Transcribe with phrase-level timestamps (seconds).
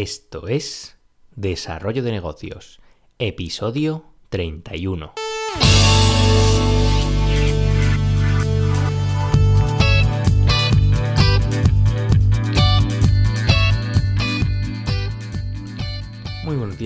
[0.00, 0.96] Esto es
[1.34, 2.78] Desarrollo de Negocios,
[3.18, 5.14] episodio 31.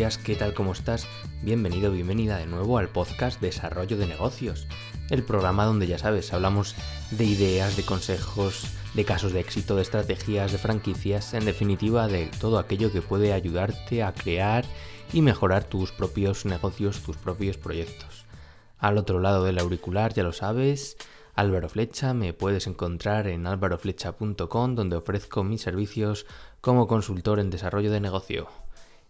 [0.03, 0.53] Días, ¿qué tal?
[0.53, 1.07] ¿Cómo estás?
[1.43, 4.67] Bienvenido, bienvenida de nuevo al podcast Desarrollo de Negocios,
[5.11, 6.75] el programa donde ya sabes, hablamos
[7.13, 8.65] de ideas, de consejos,
[8.95, 13.33] de casos de éxito, de estrategias, de franquicias, en definitiva de todo aquello que puede
[13.33, 14.65] ayudarte a crear
[15.13, 18.25] y mejorar tus propios negocios, tus propios proyectos.
[18.81, 20.97] Al otro lado del auricular, ya lo sabes,
[21.37, 26.27] Álvaro Flecha, me puedes encontrar en álvaroflecha.com donde ofrezco mis servicios
[26.61, 28.62] como consultor en desarrollo de negocio.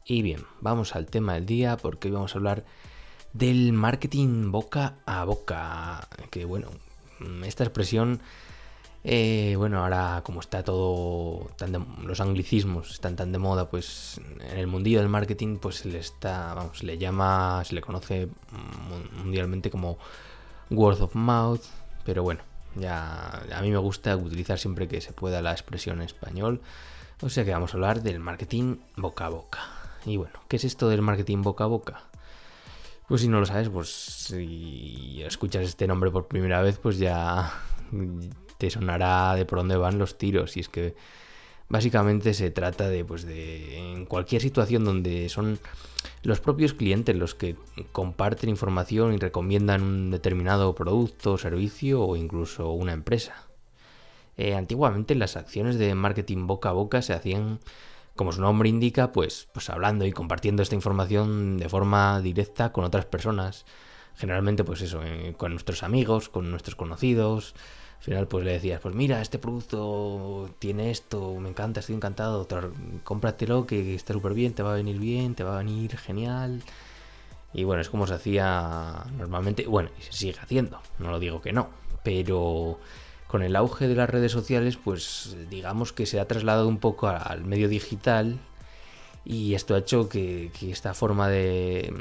[0.05, 2.65] Y bien, vamos al tema del día porque hoy vamos a hablar
[3.33, 6.09] del marketing boca a boca.
[6.30, 6.69] Que bueno,
[7.45, 8.20] esta expresión,
[9.05, 11.51] eh, bueno, ahora como está todo,
[12.05, 15.98] los anglicismos están tan de moda, pues en el mundillo del marketing, pues se le
[15.98, 18.28] está, vamos, se le llama, se le conoce
[19.22, 19.98] mundialmente como
[20.69, 21.62] word of mouth,
[22.05, 22.42] pero bueno,
[22.75, 26.61] ya a mí me gusta utilizar siempre que se pueda la expresión en español.
[27.20, 29.81] O sea que vamos a hablar del marketing boca a boca.
[30.05, 32.05] Y bueno, ¿qué es esto del marketing boca a boca?
[33.08, 37.53] Pues si no lo sabes, pues si escuchas este nombre por primera vez, pues ya
[38.59, 40.56] te sonará de por dónde van los tiros.
[40.56, 40.94] Y es que
[41.69, 45.59] básicamente se trata de, pues de, en cualquier situación donde son
[46.22, 47.56] los propios clientes los que
[47.92, 53.47] comparten información y recomiendan un determinado producto, servicio o incluso una empresa.
[54.37, 57.61] Eh, antiguamente las acciones de marketing boca a boca se hacían
[58.17, 62.85] como su nombre indica, pues, pues hablando y compartiendo esta información de forma directa con
[62.85, 63.65] otras personas.
[64.15, 67.55] Generalmente, pues eso, eh, con nuestros amigos, con nuestros conocidos.
[67.99, 72.47] Al final, pues le decías, pues mira, este producto tiene esto, me encanta, estoy encantado,
[73.05, 76.63] cómpratelo, que está súper bien, te va a venir bien, te va a venir genial.
[77.55, 81.41] Y bueno, es como se hacía normalmente, bueno, y se sigue haciendo, no lo digo
[81.41, 81.69] que no,
[82.03, 82.78] pero
[83.32, 87.09] con el auge de las redes sociales, pues digamos que se ha trasladado un poco
[87.09, 88.38] al medio digital
[89.25, 91.94] y esto ha hecho que, esta forma de,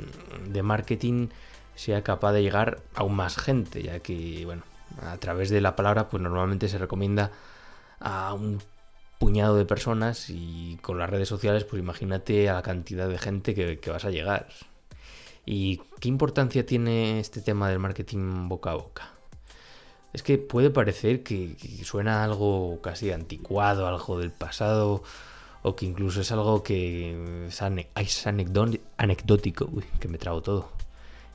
[0.62, 1.30] marketing
[1.74, 4.64] sea capaz de llegar a aún más gente, ya que, bueno,
[5.02, 7.31] a través de la palabra, pues normalmente se recomienda
[8.02, 8.62] a un
[9.18, 13.56] puñado de personas y con las redes sociales, pues imagínate a la cantidad de gente
[13.56, 14.50] que, que vas a llegar.
[15.46, 19.21] ¿Y qué importancia tiene este tema del marketing boca a boca?
[20.14, 25.04] Es que puede parecer que, suena algo casi anticuado, algo del pasado,
[25.64, 28.28] o que incluso es algo que es,
[28.98, 30.70] anecdótico, uy, que me trago todo.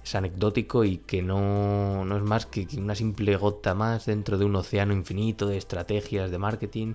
[0.05, 4.45] Es anecdótico y que no, no es más que una simple gota más dentro de
[4.45, 6.95] un océano infinito de estrategias de marketing.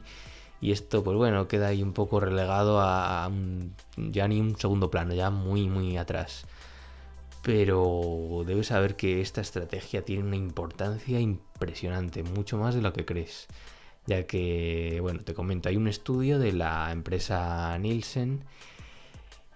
[0.62, 3.32] Y esto, pues bueno, queda ahí un poco relegado a,
[3.98, 6.46] ya ni un segundo plano, ya muy, muy atrás
[7.42, 13.06] pero debes saber que esta estrategia tiene una importancia impresionante, mucho más de lo que
[13.06, 13.48] crees.
[14.08, 18.44] Ya que, bueno, te comento, hay un estudio de la empresa Nielsen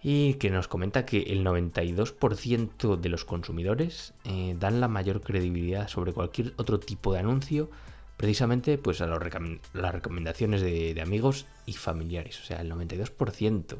[0.03, 5.87] y que nos comenta que el 92% de los consumidores eh, dan la mayor credibilidad
[5.87, 7.69] sobre cualquier otro tipo de anuncio
[8.17, 12.39] precisamente pues a las recomendaciones de, de amigos y familiares.
[12.39, 13.77] O sea, el 92%.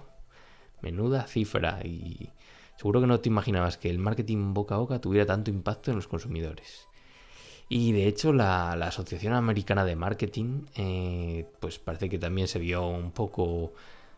[0.81, 2.29] Menuda cifra y
[2.77, 5.97] Seguro que no te imaginabas que el marketing boca a boca tuviera tanto impacto en
[5.97, 6.87] los consumidores.
[7.69, 12.85] Y de hecho la, Asociación Americana de Marketing eh, pues parece que también se vio
[12.87, 13.73] un poco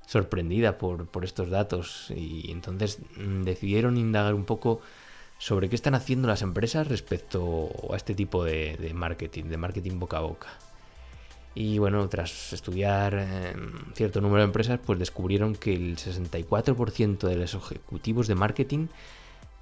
[0.06, 4.82] sorprendida por, estos datos y entonces mm, decidieron indagar un poco
[5.38, 10.18] sobre qué están haciendo las empresas respecto a este tipo de marketing, de marketing boca
[10.18, 10.50] a boca.
[11.60, 17.36] Y bueno, tras estudiar em, cierto número de empresas, pues descubrieron que el 64% de
[17.36, 18.90] los ejecutivos de marketing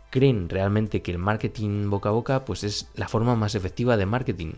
[0.10, 4.06] creen realmente que el marketing boca a boca pues es la forma más efectiva de
[4.06, 4.56] marketing.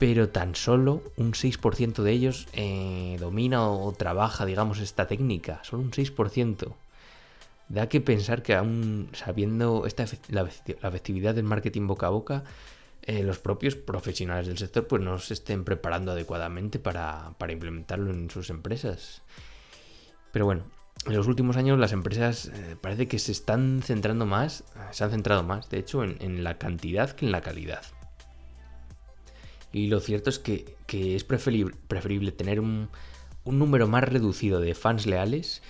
[0.00, 5.60] Pero tan solo un 6% de ellos eh, domina o trabaja, digamos, esta técnica.
[5.62, 6.74] Solo un 6%.
[7.68, 10.48] Da que pensar que aún sabiendo esta, la,
[10.82, 12.42] la efectividad del marketing boca a boca,
[13.02, 18.30] eh, los propios profesionales del sector pues no se estén preparando adecuadamente para, implementarlo en
[18.30, 19.22] sus empresas.
[20.32, 20.64] Pero bueno,
[21.06, 25.10] en los últimos años las empresas eh, parece que se están centrando más, se han
[25.10, 27.82] centrado más, de hecho, en, la cantidad que en la calidad.
[29.72, 32.90] Y lo cierto es que, es preferible, preferible tener un,
[33.44, 35.62] un, número más reducido de fans leales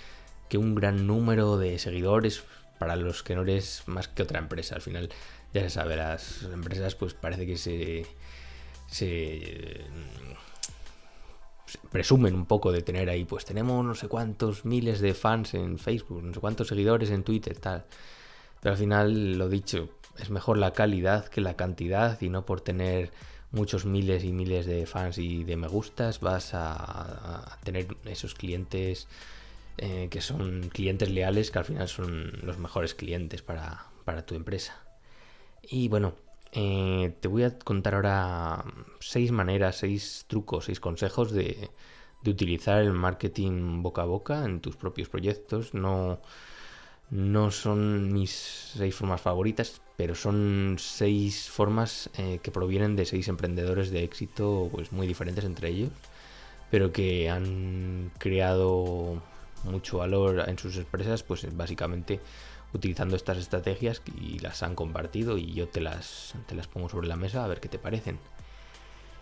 [0.49, 2.43] que un gran número de seguidores
[2.77, 4.75] para los que no eres más que otra empresa.
[4.75, 5.09] Al final
[5.53, 8.05] ya se sabe, las empresas pues parece que se,
[11.91, 15.77] presumen un poco de tener ahí, pues tenemos no sé cuántos miles de fans en
[15.77, 17.85] Facebook, no sé cuántos seguidores en Twitter, tal.
[18.61, 19.89] Pero al final, lo dicho,
[20.19, 23.11] es mejor la calidad que la cantidad y no por tener
[23.51, 29.07] muchos miles y miles de fans y de me gustas vas a, tener esos clientes
[29.77, 34.90] eh, que son clientes leales que al final son los mejores clientes para tu empresa.
[35.63, 36.13] Y bueno,
[36.53, 38.65] eh, te voy a contar ahora
[38.99, 41.69] seis maneras, seis trucos, seis consejos de,
[42.25, 45.73] utilizar el marketing boca a boca en tus propios proyectos.
[45.73, 46.19] No,
[47.09, 53.27] no son mis seis formas favoritas, pero son seis formas eh, que provienen de seis
[53.27, 55.91] emprendedores de éxito pues muy diferentes entre ellos,
[56.69, 59.21] pero que han creado
[59.63, 62.19] mucho valor en sus empresas, pues básicamente
[62.73, 67.07] utilizando estas estrategias y las han compartido y yo te las, te las pongo sobre
[67.07, 68.19] la mesa a ver qué te parecen.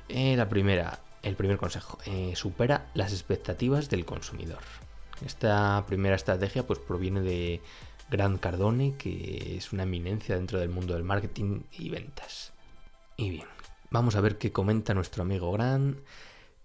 [0.08, 4.62] Eh, la primera, el primer consejo, eh, supera las expectativas del consumidor.
[5.26, 7.62] Esta primera estrategia pues proviene de
[8.10, 12.54] Grant Cardone, que es una eminencia dentro del mundo del marketing y ventas.
[13.18, 13.48] Y bien,
[13.92, 15.98] vamos a ver qué comenta nuestro amigo Grant,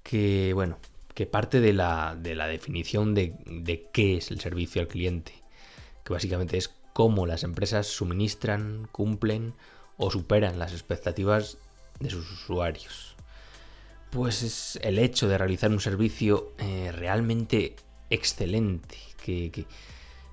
[0.03, 0.79] que bueno,
[1.15, 5.44] que parte de la, de la definición de, de qué es el servicio al cliente
[6.05, 9.55] que básicamente es cómo las empresas suministran, cumplen
[9.97, 11.59] o superan las expectativas
[12.01, 13.17] de sus usuarios.
[14.11, 17.75] Pues es el hecho de realizar un servicio eh, realmente
[18.11, 19.51] excelente, que,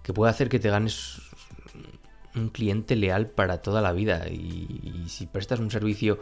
[0.03, 1.21] que, puede hacer que te ganes
[2.35, 4.27] un cliente leal para toda la vida.
[4.29, 6.19] Y, y, si prestas un servicio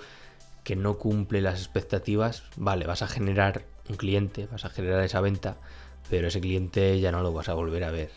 [0.64, 5.20] que no cumple las expectativas, vale, vas a generar un cliente, vas a generar esa
[5.20, 5.58] venta,
[6.10, 8.12] pero ese cliente ya no lo vas a volver a ver.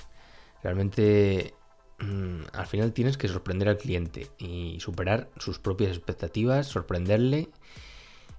[0.62, 1.54] Realmente
[1.98, 7.48] mm, al final tienes que sorprender al cliente y superar sus propias expectativas, sorprenderle.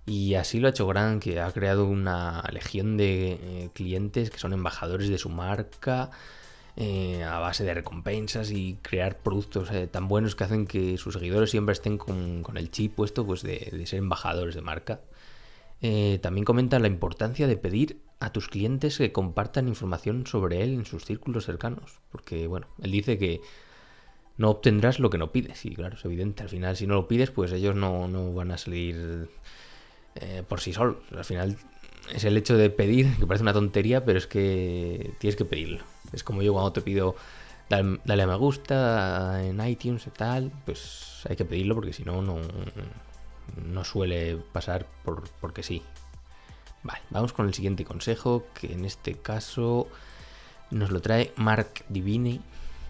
[0.06, 4.38] Y así lo ha hecho Gran, que ha creado una legión de eh, clientes que
[4.38, 6.12] son embajadores de su marca
[6.76, 11.14] eh, a base de recompensas y crear productos eh, tan buenos que hacen que sus
[11.14, 15.02] seguidores siempre estén con, el chip puesto pues, de, ser embajadores de marca.
[16.22, 20.86] también comenta la importancia de pedir a tus clientes que compartan información sobre él en
[20.86, 22.00] sus círculos cercanos.
[22.10, 23.42] Porque, bueno, él dice que
[24.38, 25.66] no obtendrás lo que no pides.
[25.66, 26.44] Y claro, es evidente.
[26.44, 29.30] Al final, si no lo pides, pues ellos no, van a salir
[30.16, 30.98] eh, por sí solos.
[31.12, 31.58] Al final
[32.14, 35.84] es el hecho de pedir, que parece una tontería, pero es que tienes que pedirlo.
[36.14, 37.16] Es como yo cuando te pido
[37.70, 42.22] dale, a me gusta en iTunes y tal, pues hay que pedirlo porque si no,
[42.22, 45.82] no suele pasar por, porque sí.
[46.84, 49.88] Vale, vamos con el siguiente consejo, que en este caso
[50.70, 52.42] nos lo trae Mark Divine,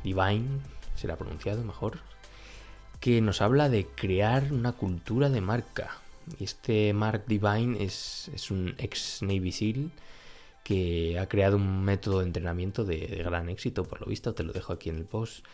[0.04, 0.48] Divine,
[0.96, 2.00] será pronunciado mejor,
[3.00, 5.98] que nos habla de crear una cultura de marca.
[6.40, 9.92] Este Mark Divine es, un ex Navy SEAL
[10.64, 14.54] que ha creado un método de entrenamiento de, gran éxito, por lo visto, te lo
[14.54, 15.46] dejo aquí en el post.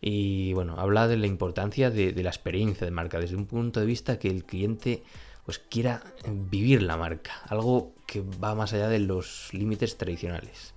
[0.00, 3.86] Y bueno, habla de la importancia de la experiencia de marca desde un punto de
[3.86, 5.02] vista que el cliente
[5.44, 10.74] pues quiera vivir la marca, algo que va más allá de los límites tradicionales.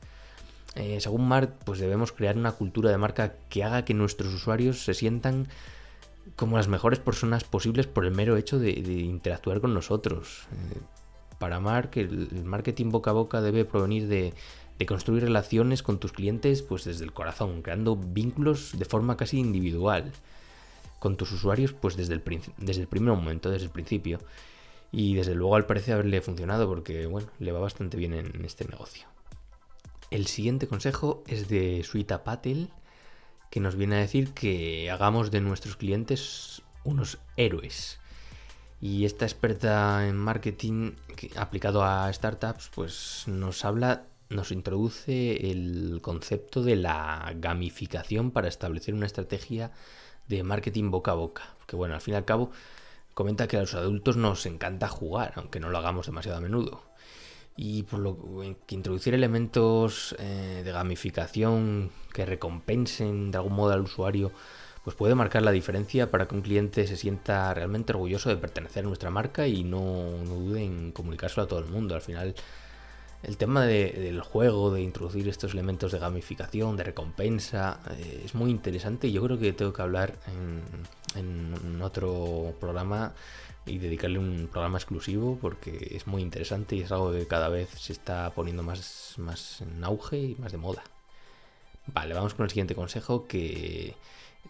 [0.75, 4.83] Eh, según Mark, pues debemos crear una cultura de marca que haga que nuestros usuarios
[4.83, 5.47] se sientan
[6.35, 10.47] como las mejores personas posibles por el mero hecho de, interactuar con nosotros.
[10.51, 10.79] Eh,
[11.39, 14.33] para Mark, el, marketing boca a boca debe provenir de,
[14.85, 20.11] construir relaciones con tus clientes pues desde el corazón, creando vínculos de forma casi individual
[20.99, 22.23] con tus usuarios pues desde el,
[22.57, 24.19] desde el primer momento, desde el principio.
[24.97, 28.63] Y desde luego al parece haberle funcionado porque, bueno, le va bastante bien en este
[28.63, 29.05] negocio.
[30.09, 32.69] El siguiente consejo es de Suita Patel,
[33.51, 37.99] que nos viene a decir que hagamos de nuestros clientes unos héroes.
[38.79, 40.93] Y esta experta en marketing
[41.35, 48.93] aplicado a startups, pues nos habla, nos introduce el concepto de la gamificación para establecer
[48.93, 49.73] una estrategia
[50.29, 51.57] de marketing boca a boca.
[51.67, 52.51] Que bueno, al fin y al cabo,
[53.15, 56.83] comenta que a los adultos nos encanta jugar, aunque no lo hagamos demasiado a menudo.
[57.57, 58.17] Y por lo
[58.67, 64.33] que introducir elementos eh, de gamificación que recompensen de algún modo al usuario,
[64.83, 68.83] pues puede marcar la diferencia para que un cliente se sienta realmente orgulloso de pertenecer
[68.83, 71.95] a nuestra marca y no, no dude en comunicárselo a todo el mundo.
[71.95, 72.35] Al final,
[73.27, 78.51] el tema del juego, de introducir estos elementos de gamificación, de recompensa, eh, es muy
[78.51, 80.85] interesante yo creo que tengo que hablar en,
[81.81, 83.13] otro programa
[83.65, 87.69] y dedicarle un programa exclusivo porque es muy interesante y es algo que cada vez
[87.69, 90.83] se está poniendo más, más en auge y más de moda.
[91.87, 93.95] Vale, vamos con el siguiente consejo que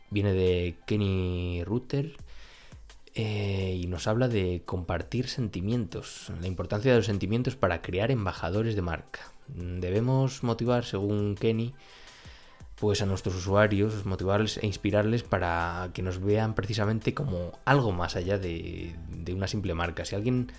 [0.10, 2.16] viene de Kenny Rutter
[3.18, 3.45] eh,
[3.86, 8.82] y nos habla de compartir sentimientos, la importancia de los sentimientos para crear embajadores de
[8.82, 9.20] marca.
[9.48, 11.76] Debemos motivar, según Kenny,
[12.80, 18.16] pues a nuestros usuarios, motivarles e inspirarles para que nos vean precisamente como algo más
[18.16, 18.96] allá de,
[19.32, 20.04] una simple marca.
[20.04, 20.52] Si alguien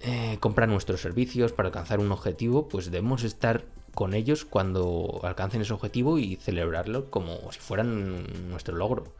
[0.00, 5.60] eh, compra nuestros servicios para alcanzar un objetivo, pues debemos estar con ellos cuando alcancen
[5.60, 9.12] ese objetivo y celebrarlo como si fueran nuestro logro.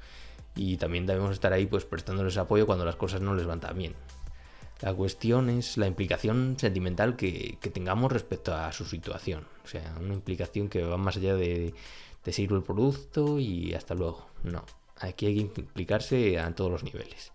[0.59, 3.79] Y también debemos estar ahí pues prestándoles apoyo cuando las cosas no les van tan
[3.79, 3.95] bien.
[4.81, 9.47] La cuestión es la implicación sentimental que, tengamos respecto a su situación.
[9.65, 11.75] O sea, una implicación que va más allá de,
[12.23, 14.27] te sirvo el producto y hasta luego.
[14.43, 14.65] No,
[14.99, 17.33] aquí hay que implicarse a todos los niveles.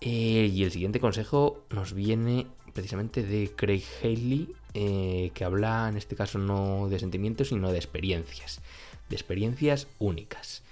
[0.00, 5.96] Eh, y el siguiente consejo nos viene precisamente de Craig Haley, eh, que habla en
[5.96, 8.60] este caso no de sentimientos, sino de experiencias,
[9.08, 10.62] de experiencias únicas.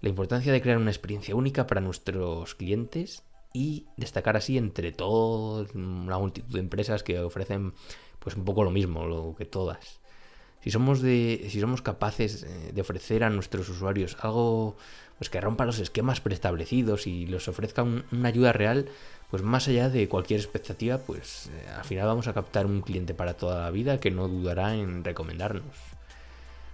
[0.00, 3.22] La importancia de crear una experiencia única para nuestros clientes
[3.52, 7.72] y destacar así entre toda una multitud de empresas que ofrecen
[8.18, 10.00] pues un poco lo mismo, lo que todas.
[10.60, 14.76] Si somos de si somos capaces eh, de ofrecer a nuestros usuarios algo
[15.16, 18.88] pues que rompa los esquemas preestablecidos y les ofrezca una ayuda real,
[19.30, 23.14] pues más allá de cualquier expectativa, pues eh, al final vamos a captar un cliente
[23.14, 25.64] para toda la vida que no dudará en recomendarnos.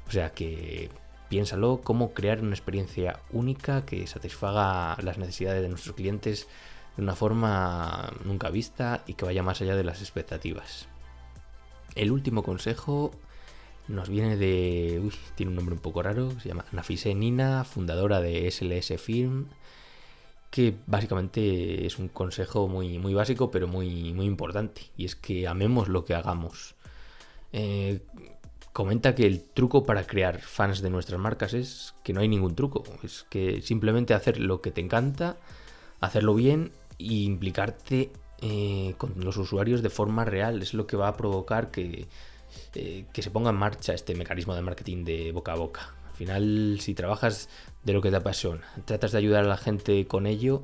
[0.09, 0.91] O sea que
[1.33, 6.47] piénsalo, cómo crear una experiencia única que satisfaga las necesidades de nuestros clientes
[6.95, 10.89] de una forma nunca vista y que vaya más allá de las expectativas.
[11.95, 13.13] El último consejo
[13.89, 15.01] nos viene de...
[15.03, 19.47] Uy, tiene un nombre un poco raro, se llama Nafise Nina, fundadora de SLS Film,
[20.51, 25.49] que básicamente es un consejo muy, muy básico pero muy, muy importante, y es que
[25.49, 26.75] amemos lo que hagamos.
[27.55, 28.03] Eh,
[28.73, 32.55] comenta que el truco para crear fans de nuestras marcas es que no hay ningún
[32.55, 35.37] truco, es que simplemente hacer lo que te encanta,
[36.01, 38.11] hacerlo bien e implicarte
[38.41, 42.07] eh, con los usuarios de forma real es lo que va a provocar que,
[42.75, 45.95] eh, que se ponga en marcha este mecanismo de marketing de boca a boca.
[46.11, 47.49] Al final, si trabajas
[47.85, 50.63] de lo que te apasiona, tratas de ayudar a la gente con ello,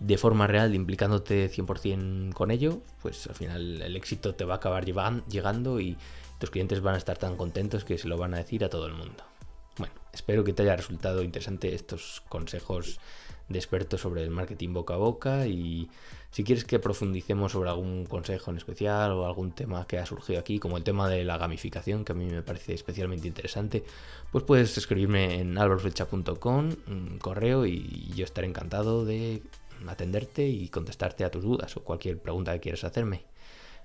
[0.00, 4.56] de forma real, implicándote 100% con ello, pues al final el éxito te va a
[4.56, 5.96] acabar llegando y
[6.38, 8.86] tus clientes van a estar tan contentos que se lo van a decir a todo
[8.86, 9.22] el mundo.
[9.76, 12.98] Bueno, espero que te haya resultado interesante estos consejos
[13.48, 15.90] de expertos sobre el marketing boca a boca y
[16.30, 20.38] si quieres que profundicemos sobre algún consejo en especial o algún tema que ha surgido
[20.38, 23.84] aquí, como el tema de la gamificación, que a mí me parece especialmente interesante,
[24.30, 29.42] pues puedes escribirme en alvaroflecha.com, un correo y yo estaré encantado de
[29.88, 33.24] atenderte y contestarte a tus dudas o cualquier pregunta que quieras hacerme.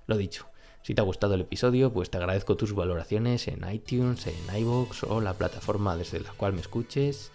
[0.07, 0.47] Lo dicho,
[0.85, 5.03] si te ha gustado el episodio, pues te agradezco tus valoraciones en iTunes, en iVoox
[5.03, 7.31] o la plataforma desde la cual me escuches.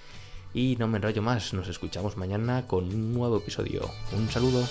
[0.54, 3.90] Y no me enrollo más, nos escuchamos mañana con un nuevo episodio.
[4.16, 4.64] Un saludo.